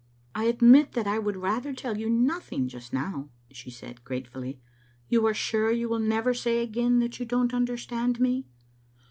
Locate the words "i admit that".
0.33-1.05